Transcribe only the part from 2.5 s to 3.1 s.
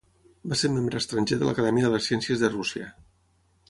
Rússia.